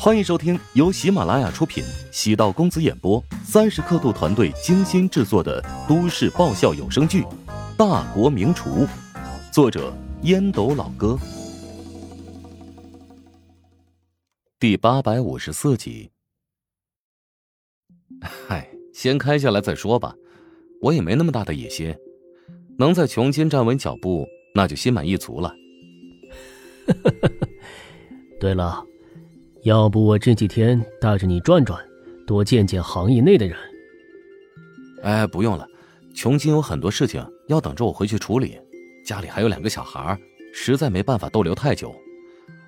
[0.00, 7.22] 欢迎收听由喜马拉雅出品、喜道公子演播、三十刻度团队精心制作的都市爆笑有声剧
[7.76, 8.86] 《大国名厨》，
[9.52, 9.92] 作者
[10.22, 11.18] 烟斗老哥，
[14.60, 16.12] 第八百五十四集。
[18.20, 20.14] 嗨，先开下来再说吧，
[20.80, 21.92] 我也没那么大的野心，
[22.78, 25.52] 能在琼金站稳脚步，那就心满意足了。
[28.38, 28.84] 对了。
[29.62, 31.78] 要不我这几天带着你转转，
[32.26, 33.56] 多见见行业内的人。
[35.02, 35.66] 哎，不用了，
[36.14, 38.58] 琼金有很多事情要等着我回去处理，
[39.04, 40.18] 家里还有两个小孩，
[40.52, 41.94] 实在没办法逗留太久。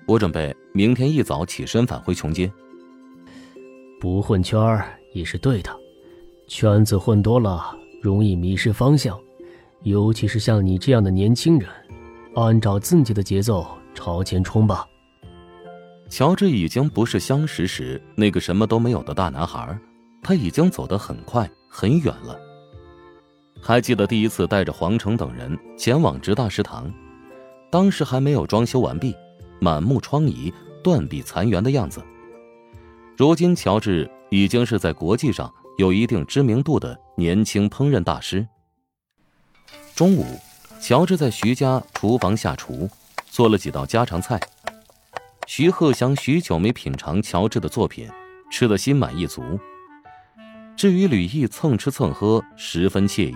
[0.05, 2.51] 我准备明天一早起身返回琼金。
[3.99, 5.69] 不混圈儿也是对的，
[6.47, 9.17] 圈子混多了容易迷失方向，
[9.83, 11.69] 尤其是像你这样的年轻人，
[12.35, 14.85] 按照自己的节奏朝前冲吧。
[16.11, 19.79] 乔治已经不是相识时那个什么都没有的大男孩，
[20.21, 22.37] 他已经走得很快很远了。
[23.61, 26.91] 还记得第一次带着黄成等人前往直大食堂，
[27.71, 29.15] 当时还没有装修完毕，
[29.61, 32.03] 满目疮痍、断壁残垣的样子。
[33.15, 38.45] 如今，乔治已经是在国际上有一定知名度的年轻烹饪大师。
[39.95, 40.25] 中午，
[40.81, 42.89] 乔治在徐家厨房下厨，
[43.27, 44.37] 做了几道家常菜。
[45.47, 48.09] 徐鹤祥许久没品尝乔治的作品，
[48.49, 49.59] 吃得心满意足。
[50.77, 53.35] 至于吕毅蹭吃蹭喝，十分惬意。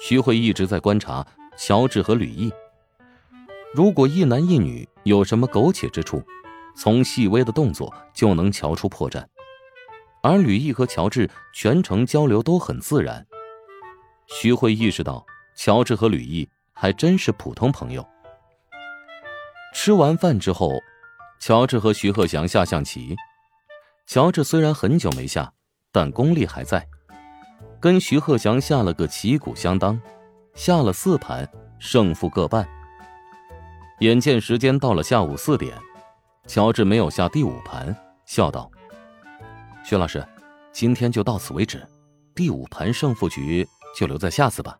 [0.00, 2.52] 徐慧一直在观察乔治和吕毅，
[3.74, 6.22] 如果一男一女有什么苟且之处，
[6.76, 9.24] 从细微的动作就能瞧出破绽。
[10.22, 13.26] 而吕毅和乔治全程交流都很自然，
[14.26, 15.24] 徐慧意识到
[15.56, 18.06] 乔治和吕毅还真是普通朋友。
[19.74, 20.72] 吃完饭之后。
[21.40, 23.14] 乔治和徐鹤祥下象棋。
[24.08, 25.52] 乔治虽然很久没下，
[25.92, 26.84] 但功力还在，
[27.80, 30.00] 跟徐鹤祥下了个旗鼓相当，
[30.54, 32.68] 下了四盘，胜负各半。
[34.00, 35.76] 眼见时间到了下午四点，
[36.48, 37.94] 乔治没有下第五盘，
[38.26, 38.68] 笑道
[39.84, 40.26] ：“徐老师，
[40.72, 41.86] 今天就到此为止，
[42.34, 43.64] 第五盘胜负局
[43.96, 44.76] 就留在下次吧。”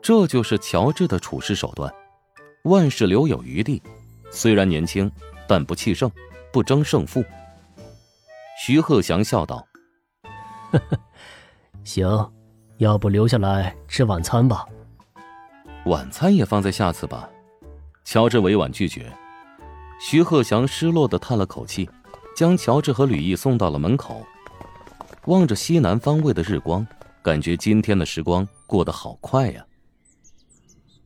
[0.00, 1.92] 这就是乔治的处事手段，
[2.62, 3.82] 万事留有余地。
[4.30, 5.10] 虽然年轻，
[5.46, 6.10] 但不气盛，
[6.52, 7.24] 不争胜负。
[8.64, 9.66] 徐鹤祥笑道
[10.70, 10.98] ：“呵呵，
[11.84, 12.32] 行，
[12.78, 14.64] 要不留下来吃晚餐吧？
[15.86, 17.28] 晚餐也放在下次吧。”
[18.04, 19.12] 乔治委婉拒绝。
[20.00, 21.88] 徐鹤祥失落的叹了口气，
[22.36, 24.24] 将乔治和吕毅送到了门口。
[25.26, 26.86] 望着西南方位的日光，
[27.22, 29.64] 感觉今天的时光过得好快呀。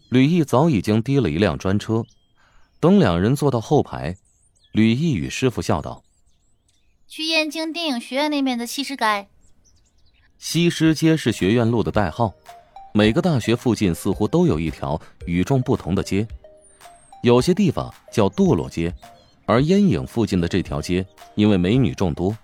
[0.09, 2.05] 吕毅早已经滴了一辆专车。
[2.79, 4.17] 等两人坐到后排，
[4.73, 6.05] 吕毅与师傅笑道
[7.09, 9.27] ：“去燕京电影学院那边的西施街。
[10.39, 12.35] 西施街是学院路的代号，
[12.93, 16.29] 每个大学附近似乎都有一条与众不同的街。
[17.23, 18.95] 有些地方叫堕落街，
[19.47, 22.37] 而烟影附近的这条街因为美女众多，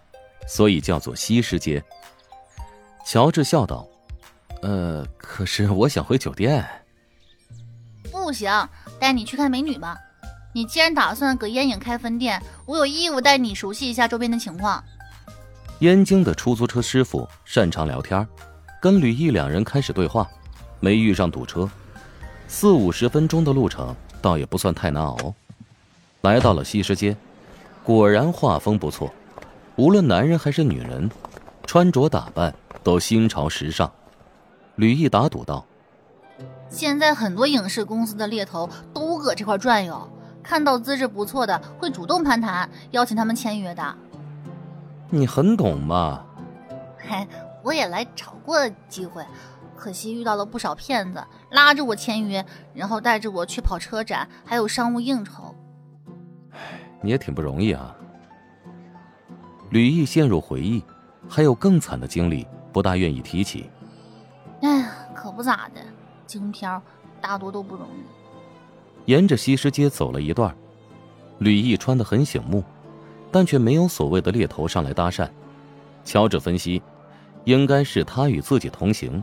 [0.49, 1.85] 所以叫做西施街。”
[3.07, 3.87] 乔治笑道
[4.63, 6.67] ：“呃，可是我想回酒店。
[8.33, 8.51] ”“不行，
[8.99, 9.95] 带你去看美女吧。”
[10.55, 14.83] 你既然打算搁烟影开分店，我有义务带你熟悉一下周边的情况。
[15.81, 18.27] 燕京的出租车师傅擅长聊天，
[18.81, 20.27] 跟吕毅两人开始对话，
[20.81, 21.69] 没遇上堵车，
[22.49, 25.35] 四五十分钟的路程倒也不算太难熬。
[26.23, 27.15] 来到了西施街，
[27.83, 29.13] 果然画风不错，
[29.77, 31.11] 无论男人还是女人，
[31.67, 33.91] 穿着打扮都新潮时尚。
[34.77, 35.67] 吕毅打赌道
[36.73, 40.09] ：“现在很多影视公司的猎头都搁这块转悠。”
[40.43, 43.97] 看到资质不错的，会主动攀谈，邀请他们签约的。
[45.09, 46.25] 你很懂嘛？
[46.99, 47.25] 嘿，
[47.63, 49.25] 我也来找过机会，
[49.77, 52.45] 可惜遇到了不少骗子，拉着我签约，
[52.75, 55.55] 然后带着我去跑车展，还有商务应酬。
[56.51, 56.59] 唉，
[57.01, 57.95] 你也挺不容易啊。
[59.71, 60.83] 吕毅陷入回忆，
[61.29, 63.71] 还有更惨的经历，不大愿意提起。
[64.63, 65.81] 哎呀，可不咋的，
[66.27, 66.83] 京漂
[67.21, 69.11] 大多都不容易。
[69.11, 70.55] 沿着西施街走了一段，
[71.39, 72.63] 吕毅穿得很醒目，
[73.31, 75.29] 但却没有所谓的猎头上来搭讪。
[76.05, 76.83] 乔治分析，
[77.45, 79.23] 应该是他与自己同行，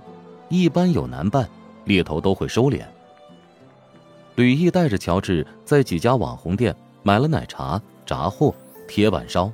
[0.49, 1.49] 一般有男伴，
[1.85, 2.83] 猎头都会收敛。
[4.35, 8.53] 吕毅带着乔治在几家网红店买了奶茶、炸货、
[8.87, 9.51] 铁板烧，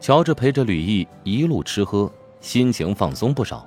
[0.00, 3.66] 乔治陪着吕毅一路吃喝，心情放松不少，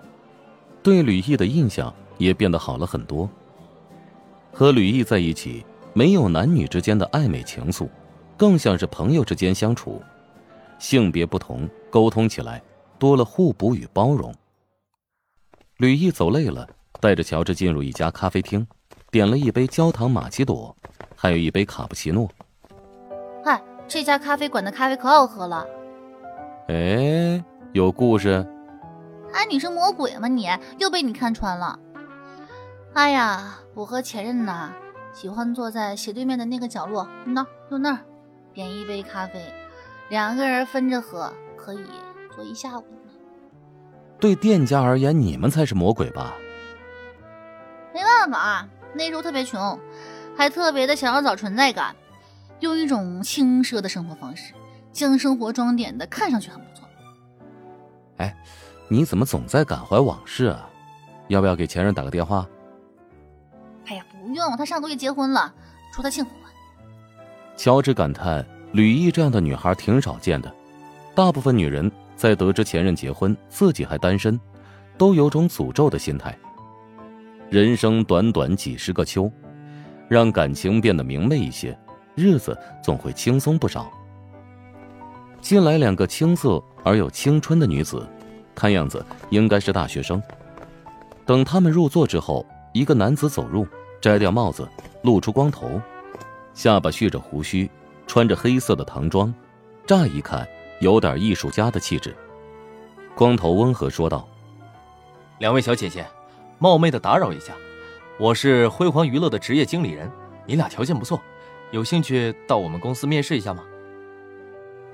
[0.82, 3.30] 对吕毅的印象也变得好了很多。
[4.52, 7.88] 和吕毅在一起，没有男女之间的暧昧情愫，
[8.36, 10.02] 更像是朋友之间相处。
[10.80, 12.62] 性别不同，沟通起来
[13.00, 14.34] 多了互补与包容。
[15.78, 16.68] 吕毅走累了，
[17.00, 18.66] 带着乔治进入一家咖啡厅，
[19.12, 20.76] 点了一杯焦糖玛奇朵，
[21.16, 22.30] 还有一杯卡布奇诺。
[23.44, 25.66] 嗨，这家咖啡馆的咖啡可好喝了。
[26.68, 27.44] 哎，
[27.74, 28.46] 有故事？
[29.34, 30.28] 哎，你是魔鬼吗？
[30.28, 30.48] 你
[30.80, 31.78] 又被你看穿了。
[32.98, 34.74] 哎呀，我和前任呐，
[35.14, 38.00] 喜欢坐在斜对面的那个角落，那就那儿，
[38.56, 39.40] 点一杯咖啡。
[40.10, 41.86] 两个人分着喝，可以
[42.36, 43.12] 坐一下午呢。
[44.20, 46.34] 对店家而言，你们才是魔鬼吧？
[47.94, 49.80] 没办法，那时候特别穷，
[50.36, 51.96] 还特别的想要找存在感，
[52.62, 54.56] 用一种轻奢的生活方式，
[54.92, 56.90] 将生活装点的看上去很不错。
[58.18, 58.36] 哎，
[58.88, 60.68] 你怎么总在感怀往事啊？
[61.28, 62.48] 要不要给前任打个电话？
[64.38, 65.54] 用，他上个月结婚了，
[65.92, 66.50] 祝他幸福吧。
[67.58, 68.46] 乔治感叹。
[68.74, 70.54] 吕毅这样的女孩挺少见的，
[71.16, 74.38] 大部分女人在得知前任结婚，自己还单身，
[74.98, 76.38] 都有种诅咒的心态。
[77.50, 79.32] 人生短短几十个秋，
[80.10, 81.76] 让感情变得明媚一些，
[82.14, 83.90] 日子总会轻松不少。
[85.40, 88.06] 进来两个青涩而又青春的女子，
[88.54, 90.22] 看样子应该是大学生。
[91.26, 93.66] 等他们入座之后，一个男子走入，
[94.02, 94.68] 摘掉帽子，
[95.04, 95.82] 露出光头，
[96.54, 97.70] 下巴蓄着胡须。
[98.10, 99.34] 穿着黑色的唐装，
[99.86, 100.48] 乍一看
[100.80, 102.16] 有点艺术家的气质。
[103.14, 104.26] 光头温和说道
[105.40, 106.08] ：“两位小姐姐，
[106.58, 107.54] 冒昧的打扰一下，
[108.18, 110.10] 我是辉煌娱乐的职业经理人，
[110.46, 111.20] 你俩条件不错，
[111.72, 113.62] 有兴趣到我们公司面试一下吗？”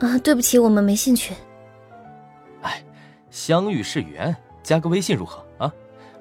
[0.02, 1.36] 啊，对不起，我们没兴趣。
[2.64, 2.84] 哎，
[3.30, 5.53] 相遇是缘，加个微信如何啊？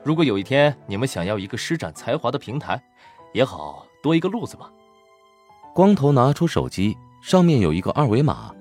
[0.04, 2.82] 如果有一天你们想要一个施展才华的平台，
[3.32, 4.70] 也好多一个路子嘛。
[5.74, 8.54] 光头拿出手机，上面有一个二维码。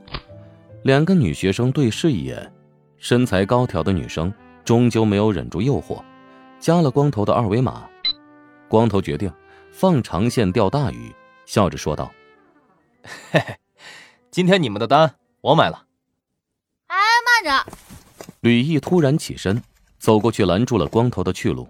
[0.83, 2.53] 两个女学生对视一眼，
[2.97, 4.33] 身材高挑的女生
[4.63, 6.01] 终究没有忍住诱惑，
[6.59, 7.89] 加了光头的二维码。
[8.67, 9.31] 光头决定
[9.71, 11.13] 放长线钓大鱼，
[11.45, 12.11] 笑着说道
[13.31, 13.57] ：“嘿嘿，
[14.29, 15.85] 今天你们的单我买了。”
[16.87, 16.97] 哎，
[17.43, 17.71] 慢着！
[18.39, 19.61] 吕毅突然起身，
[20.01, 21.67] 走过去拦住了光头的去路。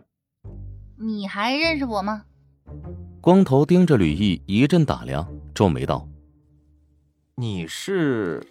[0.97, 2.23] “你还认识我吗？”
[3.19, 6.07] 光头盯着吕毅一阵打量，皱眉道
[7.35, 8.41] ：“你是，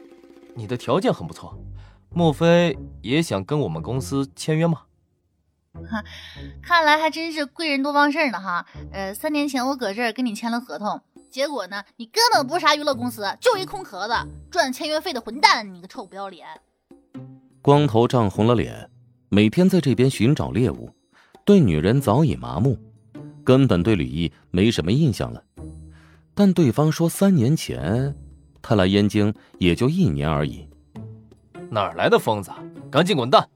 [0.54, 1.58] 你的条件很不错，
[2.10, 4.82] 莫非也想跟我们公司签约吗？”
[5.72, 6.04] 哈，
[6.62, 8.66] 看来还真是贵人多忘事呢哈。
[8.92, 11.00] 呃，三年前我搁这儿跟你签了合同，
[11.30, 14.14] 结果呢，你根本不是啥娱乐公司，就一空壳子，
[14.50, 16.46] 赚签约费的混蛋，你个臭不要脸！
[17.62, 18.90] 光头涨红了脸，
[19.32, 20.90] 每天在这边寻找猎物，
[21.44, 22.76] 对女人早已麻木。
[23.44, 25.40] 根本对吕毅没什么印象了，
[26.34, 28.12] 但对方说三年前
[28.60, 30.68] 他来燕京也就一年而已。
[31.70, 32.50] 哪来的疯子？
[32.90, 33.48] 赶紧滚蛋！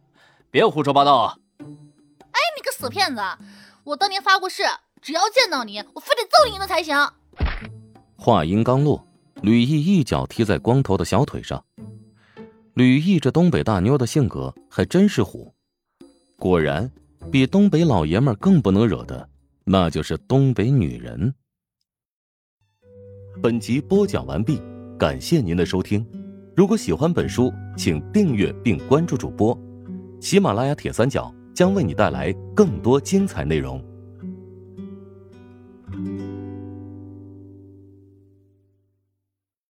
[0.49, 1.37] 别胡说八道啊！
[1.59, 3.21] 哎，你个死骗子！
[3.83, 4.63] 我当年发过誓，
[5.03, 6.97] 只要见到你，我非得揍你一顿才行。
[8.15, 9.05] 话音刚落，
[9.43, 11.65] 吕毅一脚踢在光头的小腿上。
[12.75, 15.53] 吕毅这东北大妞的性格还真是虎，
[16.39, 16.91] 果然
[17.31, 19.29] 比东北老爷们更不能惹的。
[19.67, 21.35] 那就是东北女人。
[23.43, 24.61] 本集播讲完毕，
[24.99, 26.07] 感谢您的收听。
[26.55, 29.59] 如果喜欢本书，请订阅并关注主播。
[30.21, 33.83] 喜马拉雅铁三角将为你带来更多精彩内容。